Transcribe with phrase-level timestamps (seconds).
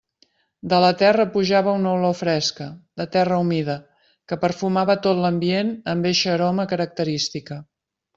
[0.71, 2.67] De la terra pujava una olor fresca,
[3.01, 3.75] de terra humida,
[4.31, 7.59] que perfumava tot l'ambient amb eixa aroma característica.